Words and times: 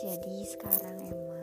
Jadi 0.00 0.36
sekarang 0.48 0.96
emang 1.12 1.37